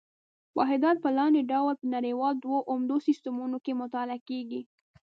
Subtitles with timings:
[0.57, 4.61] واحدات په لاندې ډول په نړیوالو دوو عمده سیسټمونو کې مطالعه کېږي.